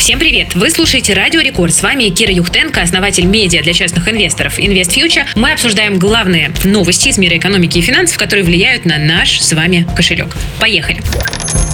Всем 0.00 0.18
привет! 0.18 0.54
Вы 0.54 0.70
слушаете 0.70 1.12
Радио 1.12 1.40
Рекорд. 1.40 1.74
С 1.74 1.82
вами 1.82 2.04
Кира 2.04 2.32
Юхтенко, 2.32 2.80
основатель 2.80 3.26
медиа 3.26 3.62
для 3.62 3.74
частных 3.74 4.08
инвесторов 4.08 4.58
Invest. 4.58 5.26
Мы 5.34 5.52
обсуждаем 5.52 5.98
главные 5.98 6.52
новости 6.64 7.10
из 7.10 7.18
мира 7.18 7.36
экономики 7.36 7.76
и 7.76 7.82
финансов, 7.82 8.16
которые 8.16 8.46
влияют 8.46 8.86
на 8.86 8.96
наш 8.96 9.42
с 9.42 9.52
вами 9.52 9.86
кошелек. 9.94 10.34
Поехали! 10.58 11.02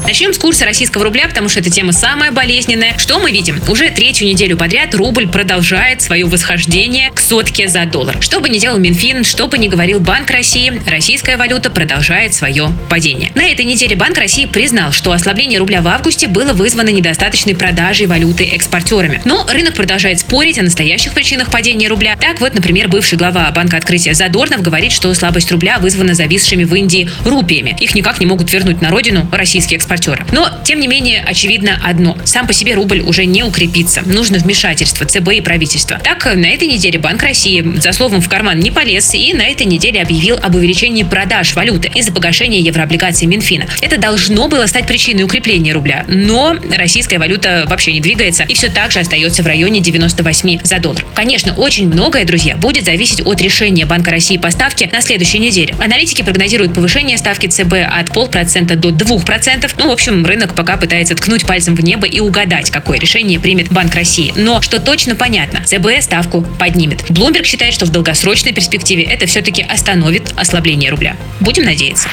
Начнем 0.07 0.33
с 0.33 0.39
курса 0.39 0.65
российского 0.65 1.02
рубля, 1.02 1.27
потому 1.27 1.48
что 1.48 1.59
эта 1.59 1.69
тема 1.69 1.93
самая 1.93 2.30
болезненная. 2.30 2.97
Что 2.97 3.19
мы 3.19 3.33
видим? 3.33 3.61
Уже 3.69 3.91
третью 3.91 4.29
неделю 4.29 4.56
подряд 4.56 4.95
рубль 4.95 5.27
продолжает 5.27 6.01
свое 6.01 6.24
восхождение 6.27 7.11
к 7.11 7.19
сотке 7.19 7.66
за 7.66 7.87
доллар. 7.87 8.16
Что 8.20 8.38
бы 8.38 8.48
ни 8.48 8.59
делал 8.59 8.79
Минфин, 8.79 9.24
что 9.24 9.48
бы 9.48 9.59
ни 9.59 9.66
говорил 9.66 9.98
Банк 9.98 10.30
России, 10.30 10.80
российская 10.87 11.37
валюта 11.37 11.70
продолжает 11.70 12.34
свое 12.34 12.70
падение. 12.88 13.33
На 13.34 13.48
этой 13.48 13.65
неделе 13.65 13.97
Банк 13.97 14.16
России 14.16 14.47
признал, 14.47 14.93
что 14.93 15.11
ослабление 15.11 15.59
рубля 15.59 15.83
в 15.83 15.88
августе 15.88 16.29
было 16.29 16.52
вызвано 16.52 16.91
недостаточной 16.91 17.56
продажей 17.56 18.06
валюты 18.16 18.45
экспортерами. 18.45 19.20
Но 19.27 19.47
рынок 19.47 19.75
продолжает 19.75 20.20
спорить 20.20 20.59
о 20.59 20.62
настоящих 20.62 21.12
причинах 21.12 21.51
падения 21.51 21.87
рубля. 21.87 22.16
Так 22.19 22.41
вот, 22.41 22.55
например, 22.55 22.89
бывший 22.89 23.19
глава 23.19 23.51
Банка 23.51 23.77
Открытия 23.77 24.15
Задорнов 24.15 24.62
говорит, 24.62 24.91
что 24.92 25.12
слабость 25.12 25.52
рубля 25.52 25.79
вызвана 25.79 26.15
зависшими 26.15 26.65
в 26.65 26.75
Индии 26.75 27.11
рупиями. 27.27 27.77
Их 27.79 27.95
никак 27.95 28.19
не 28.19 28.25
могут 28.25 28.51
вернуть 28.51 28.80
на 28.80 28.89
родину 28.89 29.29
российские 29.30 29.77
экспортеры. 29.77 30.25
Но, 30.33 30.48
тем 30.65 30.80
не 30.80 30.89
менее, 30.89 31.23
очевидно 31.29 31.79
одно. 31.84 32.16
Сам 32.25 32.47
по 32.47 32.55
себе 32.55 32.73
рубль 32.73 33.01
уже 33.01 33.27
не 33.27 33.42
укрепится. 33.42 34.01
Нужно 34.06 34.39
вмешательство 34.39 35.05
ЦБ 35.05 35.33
и 35.33 35.41
правительства. 35.42 36.01
Так, 36.03 36.25
на 36.25 36.47
этой 36.47 36.69
неделе 36.69 36.98
Банк 36.98 37.23
России 37.23 37.78
за 37.83 37.92
словом 37.92 38.23
в 38.23 38.30
карман 38.30 38.59
не 38.59 38.70
полез 38.70 39.12
и 39.12 39.34
на 39.34 39.42
этой 39.42 39.67
неделе 39.67 40.01
объявил 40.01 40.39
об 40.42 40.55
увеличении 40.55 41.03
продаж 41.03 41.55
валюты 41.55 41.91
из-за 41.95 42.12
погашения 42.12 42.61
еврооблигаций 42.61 43.27
Минфина. 43.27 43.67
Это 43.83 43.98
должно 43.98 44.48
было 44.48 44.64
стать 44.64 44.87
причиной 44.87 45.25
укрепления 45.25 45.75
рубля. 45.75 46.06
Но 46.09 46.56
российская 46.75 47.19
валюта 47.19 47.67
вообще 47.69 47.92
не 47.92 48.00
двигается 48.07 48.45
и 48.45 48.55
все 48.55 48.69
так 48.69 48.93
же 48.93 49.01
остается 49.01 49.43
в 49.43 49.47
районе 49.49 49.81
98 49.81 50.61
за 50.62 50.79
доллар. 50.79 51.05
Конечно, 51.15 51.53
очень 51.55 51.89
многое, 51.89 52.25
друзья, 52.25 52.57
будет 52.57 52.85
зависеть 52.85 53.27
от 53.27 53.41
решения 53.41 53.85
Банка 53.85 54.12
России 54.12 54.37
по 54.37 54.53
ставке 54.53 54.89
на 54.93 55.01
следующей 55.01 55.41
неделе. 55.41 55.75
Аналитики 55.81 56.23
прогнозируют 56.23 56.73
повышение 56.73 57.19
ставки 57.19 57.49
ЦБ 57.49 57.75
от 57.91 58.12
полпроцента 58.12 58.77
до 58.77 58.91
2%. 58.91 59.73
Ну, 59.79 59.89
в 59.89 59.91
общем, 59.91 60.25
рынок 60.25 60.55
пока 60.55 60.77
пытается 60.77 61.17
ткнуть 61.17 61.45
пальцем 61.47 61.75
в 61.75 61.83
небо 61.83 62.07
и 62.07 62.21
угадать, 62.21 62.71
какое 62.71 63.01
решение 63.01 63.41
примет 63.41 63.73
Банк 63.73 63.93
России. 63.97 64.33
Но 64.37 64.62
что 64.62 64.79
точно 64.79 65.17
понятно, 65.17 65.65
ЦБ 65.65 66.01
ставку 66.01 66.43
поднимет. 66.61 67.11
Блумберг 67.11 67.45
считает, 67.45 67.75
что 67.75 67.87
в 67.87 67.91
долгосрочной 67.91 68.53
перспективе 68.53 69.03
это 69.03 69.27
все-таки 69.27 69.62
остановит 69.62 70.33
ослабление 70.37 70.91
рубля. 70.91 71.17
Будем 71.41 71.65
надеяться. 71.65 72.09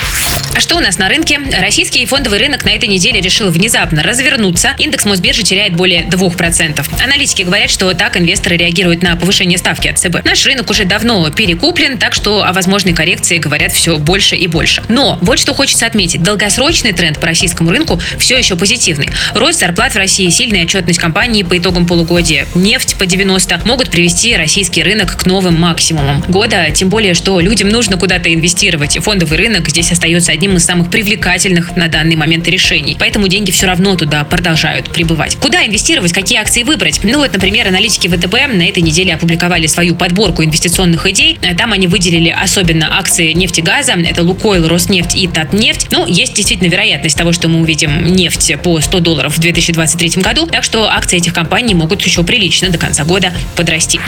А 0.55 0.59
что 0.59 0.77
у 0.77 0.79
нас 0.79 0.97
на 0.97 1.07
рынке? 1.07 1.39
Российский 1.59 2.05
фондовый 2.05 2.39
рынок 2.39 2.65
на 2.65 2.69
этой 2.69 2.89
неделе 2.89 3.21
решил 3.21 3.49
внезапно 3.49 4.01
развернуться. 4.01 4.75
Индекс 4.77 5.05
Мосбиржи 5.05 5.43
теряет 5.43 5.75
более 5.83 6.03
2%. 6.03 7.03
Аналитики 7.03 7.41
говорят, 7.41 7.69
что 7.69 7.93
так 7.93 8.15
инвесторы 8.15 8.55
реагируют 8.55 9.03
на 9.03 9.17
повышение 9.17 9.57
ставки 9.57 9.89
от 9.89 9.99
ЦБ. 9.99 10.23
Наш 10.23 10.45
рынок 10.45 10.69
уже 10.69 10.85
давно 10.85 11.29
перекуплен, 11.29 11.97
так 11.97 12.13
что 12.13 12.41
о 12.41 12.53
возможной 12.53 12.93
коррекции 12.93 13.37
говорят 13.37 13.73
все 13.73 13.97
больше 13.97 14.37
и 14.37 14.47
больше. 14.47 14.81
Но 14.87 15.19
вот 15.19 15.39
что 15.39 15.53
хочется 15.53 15.85
отметить. 15.85 16.23
Долгосрочный 16.23 16.93
тренд 16.93 17.19
по 17.19 17.27
российскому 17.27 17.69
рынку 17.69 17.99
все 18.17 18.37
еще 18.37 18.55
позитивный. 18.55 19.09
Рост 19.33 19.59
зарплат 19.59 19.91
в 19.91 19.97
России, 19.97 20.29
сильная 20.29 20.63
отчетность 20.63 20.99
компании 20.99 21.43
по 21.43 21.57
итогам 21.57 21.85
полугодия, 21.85 22.47
нефть 22.55 22.95
по 22.97 23.05
90 23.05 23.63
могут 23.65 23.89
привести 23.89 24.37
российский 24.37 24.83
рынок 24.83 25.17
к 25.17 25.25
новым 25.25 25.59
максимумам 25.59 26.21
года, 26.29 26.71
тем 26.73 26.87
более, 26.87 27.13
что 27.13 27.41
людям 27.41 27.67
нужно 27.67 27.97
куда-то 27.97 28.33
инвестировать. 28.33 28.97
Фондовый 28.99 29.37
рынок 29.37 29.67
здесь 29.67 29.91
остается 29.91 30.31
одним 30.31 30.55
из 30.55 30.63
самых 30.63 30.89
привлекательных 30.89 31.75
на 31.75 31.89
данный 31.89 32.15
момент 32.15 32.47
решений. 32.47 32.95
Поэтому 32.97 33.27
деньги 33.27 33.51
все 33.51 33.65
равно 33.65 33.97
туда 33.97 34.23
продолжают 34.23 34.89
прибывать. 34.89 35.35
Куда 35.35 35.57
инвестировать, 35.59 35.72
какие 36.13 36.39
акции 36.39 36.63
выбрать? 36.63 36.99
Ну 37.03 37.19
вот, 37.19 37.33
например, 37.33 37.67
аналитики 37.67 38.07
ВТБ 38.07 38.33
на 38.53 38.67
этой 38.67 38.81
неделе 38.81 39.13
опубликовали 39.13 39.67
свою 39.67 39.95
подборку 39.95 40.43
инвестиционных 40.43 41.05
идей. 41.07 41.39
Там 41.57 41.73
они 41.73 41.87
выделили 41.87 42.29
особенно 42.29 42.97
акции 42.97 43.33
нефтегаза. 43.33 43.93
Это 43.93 44.23
Лукойл, 44.23 44.67
Роснефть 44.67 45.15
и 45.15 45.27
Татнефть. 45.27 45.87
Ну, 45.91 46.05
есть 46.05 46.33
действительно 46.33 46.69
вероятность 46.69 47.17
того, 47.17 47.31
что 47.31 47.47
мы 47.47 47.61
увидим 47.61 48.13
нефть 48.13 48.53
по 48.63 48.79
100 48.79 48.99
долларов 48.99 49.35
в 49.35 49.39
2023 49.39 50.21
году, 50.21 50.47
так 50.47 50.63
что 50.63 50.89
акции 50.89 51.17
этих 51.17 51.33
компаний 51.33 51.73
могут 51.73 52.01
еще 52.01 52.23
прилично 52.23 52.69
до 52.69 52.77
конца 52.77 53.03
года 53.03 53.33
подрасти. 53.55 53.99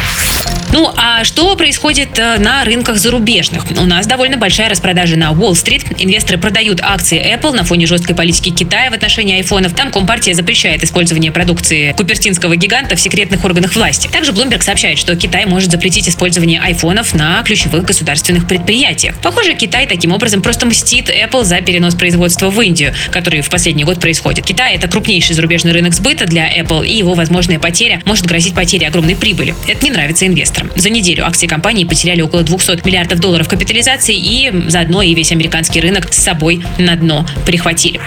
Ну, 0.71 0.91
а 0.97 1.23
что 1.23 1.55
происходит 1.55 2.19
э, 2.19 2.37
на 2.37 2.65
рынках 2.65 2.97
зарубежных? 2.97 3.63
У 3.79 3.85
нас 3.85 4.07
довольно 4.07 4.35
большая 4.35 4.69
распродажа 4.69 5.15
на 5.15 5.31
Уолл-стрит. 5.31 5.85
Инвесторы 5.99 6.37
продают 6.37 6.81
акции 6.81 7.33
Apple 7.33 7.53
на 7.53 7.63
фоне 7.63 7.85
жесткой 7.85 8.13
политики 8.15 8.49
Китая 8.49 8.91
в 8.91 8.93
отношении 8.93 9.37
айфонов. 9.37 9.73
Там 9.73 9.91
Компартия 9.91 10.33
запрещает 10.33 10.83
использование 10.83 11.31
продукции 11.55 11.93
купертинского 11.93 12.57
гиганта 12.57 12.97
в 12.97 12.99
секретных 12.99 13.45
органах 13.45 13.75
власти. 13.75 14.09
Также 14.11 14.33
Bloomberg 14.33 14.61
сообщает, 14.61 14.97
что 14.97 15.15
Китай 15.15 15.45
может 15.45 15.71
запретить 15.71 16.09
использование 16.09 16.59
айфонов 16.59 17.13
на 17.13 17.41
ключевых 17.43 17.85
государственных 17.85 18.45
предприятиях. 18.45 19.15
Похоже, 19.21 19.53
Китай 19.53 19.87
таким 19.87 20.11
образом 20.11 20.41
просто 20.41 20.65
мстит 20.65 21.09
Apple 21.09 21.45
за 21.45 21.61
перенос 21.61 21.95
производства 21.95 22.49
в 22.49 22.61
Индию, 22.61 22.93
который 23.11 23.39
в 23.39 23.49
последний 23.49 23.85
год 23.85 24.01
происходит. 24.01 24.45
Китай– 24.45 24.75
это 24.75 24.89
крупнейший 24.89 25.33
зарубежный 25.33 25.71
рынок 25.71 25.93
сбыта 25.93 26.25
для 26.25 26.51
Apple, 26.59 26.85
и 26.85 26.93
его 26.93 27.13
возможная 27.13 27.57
потеря 27.57 28.01
может 28.03 28.25
грозить 28.25 28.53
потерей 28.53 28.87
огромной 28.87 29.15
прибыли. 29.15 29.55
Это 29.67 29.85
не 29.85 29.91
нравится 29.91 30.27
инвесторам. 30.27 30.71
За 30.75 30.89
неделю 30.89 31.25
акции 31.25 31.47
компании 31.47 31.85
потеряли 31.85 32.21
около 32.21 32.43
200 32.43 32.85
миллиардов 32.85 33.19
долларов 33.19 33.47
капитализации, 33.47 34.15
и 34.15 34.51
заодно 34.67 35.01
и 35.01 35.15
весь 35.15 35.31
американский 35.31 35.79
рынок 35.79 36.11
с 36.11 36.17
собой 36.17 36.63
на 36.77 36.97
дно 36.97 37.25
прихватили. 37.45 38.01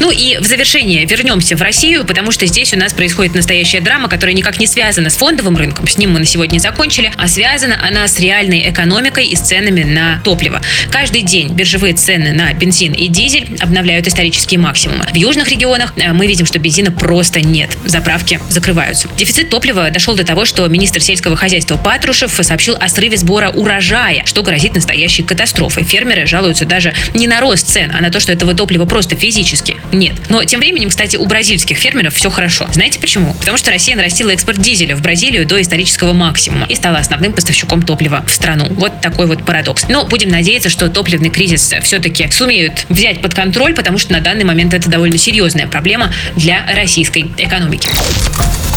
Ну 0.00 0.10
и 0.10 0.36
в 0.38 0.44
завершение 0.44 1.04
вернемся 1.06 1.56
в 1.56 1.62
Россию, 1.62 2.04
потому 2.04 2.30
что 2.30 2.46
здесь 2.46 2.72
у 2.74 2.78
нас 2.78 2.92
происходит 2.92 3.34
настоящая 3.34 3.80
драма, 3.80 4.08
которая 4.08 4.34
никак 4.34 4.58
не 4.60 4.66
связана 4.66 5.10
с 5.10 5.16
фондовым 5.16 5.56
рынком, 5.56 5.88
с 5.88 5.96
ним 5.96 6.12
мы 6.12 6.18
на 6.18 6.26
сегодня 6.26 6.58
закончили, 6.58 7.12
а 7.16 7.28
связана 7.28 7.78
она 7.86 8.06
с 8.06 8.20
реальной 8.20 8.68
экономикой 8.70 9.26
и 9.26 9.36
с 9.36 9.40
ценами 9.40 9.84
на 9.84 10.20
топливо. 10.22 10.60
Каждый 10.90 11.22
день 11.22 11.52
биржевые 11.54 11.94
цены 11.94 12.32
на 12.32 12.52
бензин 12.52 12.92
и 12.92 13.08
дизель 13.08 13.56
обновляют 13.60 14.06
исторические 14.06 14.60
максимумы. 14.60 15.06
В 15.12 15.16
южных 15.16 15.48
регионах 15.48 15.94
э, 15.96 16.12
мы 16.12 16.26
видим, 16.26 16.46
что 16.46 16.58
бензина 16.58 16.90
просто 16.90 17.40
нет. 17.40 17.76
Заправки 17.84 18.38
закрываются. 18.50 19.08
Дефицит 19.16 19.48
топлива 19.48 19.90
дошел 19.90 20.14
до 20.14 20.24
того, 20.24 20.44
что 20.44 20.66
министр 20.68 21.00
сельского 21.00 21.36
хозяйства 21.36 21.76
Патрушев 21.76 22.38
сообщил 22.42 22.76
о 22.78 22.88
срыве 22.88 23.16
сбора 23.16 23.50
урожая, 23.50 24.24
что 24.26 24.42
грозит 24.42 24.74
настоящей 24.74 25.22
катастрофой. 25.22 25.84
Фермеры 25.84 26.26
жалуются 26.26 26.66
даже 26.66 26.92
не 27.14 27.26
на 27.26 27.40
рост 27.40 27.68
цен, 27.68 27.92
а 27.96 28.02
на 28.02 28.10
то, 28.10 28.20
что 28.20 28.32
этого 28.32 28.54
топлива 28.54 28.84
просто 28.84 29.16
физически 29.16 29.76
нет. 29.92 30.14
Но 30.28 30.44
тем 30.44 30.60
временем, 30.60 30.88
кстати, 30.88 31.16
у 31.16 31.26
бразильских 31.26 31.78
фермеров 31.78 32.14
все 32.14 32.30
хорошо. 32.30 32.66
Знаете 32.72 32.98
почему? 32.98 33.34
Потому 33.34 33.56
что 33.56 33.70
Россия 33.70 33.96
нарастила 33.96 34.30
экспорт 34.30 34.58
дизеля 34.58 34.96
в 34.96 35.02
Бразилию 35.02 35.46
до 35.46 35.60
исторического 35.60 36.12
максимума 36.12 36.66
и 36.66 36.74
стала 36.74 36.98
основным 36.98 37.32
поставщиком 37.32 37.82
топлива 37.82 38.24
в 38.26 38.30
страну. 38.30 38.66
Вот 38.70 39.00
такой 39.00 39.26
вот 39.26 39.44
парадокс. 39.44 39.86
Но 39.88 40.04
будем 40.04 40.30
надеяться, 40.30 40.68
что 40.68 40.88
топливный 40.88 41.30
кризис 41.30 41.74
все-таки 41.82 42.30
сумеют 42.30 42.86
взять 42.88 43.20
под 43.20 43.34
контроль, 43.34 43.74
потому 43.74 43.98
что 43.98 44.12
на 44.12 44.20
данный 44.20 44.44
момент 44.44 44.74
это 44.74 44.88
довольно 44.88 45.18
серьезная 45.18 45.66
проблема 45.66 46.12
для 46.36 46.64
российской 46.74 47.30
экономики. 47.38 47.88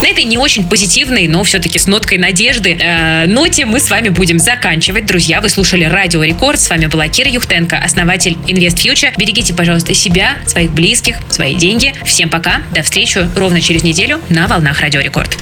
На 0.01 0.07
этой 0.07 0.23
не 0.23 0.37
очень 0.37 0.67
позитивной, 0.67 1.27
но 1.27 1.43
все-таки 1.43 1.77
с 1.77 1.85
ноткой 1.85 2.17
надежды 2.17 2.77
э, 2.79 3.25
ноте 3.27 3.65
мы 3.65 3.79
с 3.79 3.89
вами 3.89 4.09
будем 4.09 4.39
заканчивать. 4.39 5.05
Друзья, 5.05 5.41
вы 5.41 5.49
слушали 5.49 5.83
Радио 5.83 6.23
Рекорд. 6.23 6.59
С 6.59 6.69
вами 6.69 6.85
была 6.85 7.07
Кира 7.09 7.29
Юхтенко, 7.29 7.77
основатель 7.77 8.37
Invest 8.47 8.75
Future. 8.75 9.13
Берегите, 9.17 9.53
пожалуйста, 9.53 9.93
себя, 9.93 10.37
своих 10.45 10.71
близких, 10.71 11.17
свои 11.29 11.55
деньги. 11.55 11.93
Всем 12.05 12.29
пока. 12.29 12.61
До 12.73 12.81
встречи 12.81 13.27
ровно 13.35 13.61
через 13.61 13.83
неделю 13.83 14.21
на 14.29 14.47
волнах 14.47 14.79
Радио 14.79 15.01
Рекорд. 15.01 15.37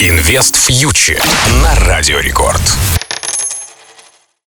Invest 0.00 0.56
Future 0.56 1.22
на 1.62 1.74
Радио 1.86 2.18
Рекорд. 2.18 2.60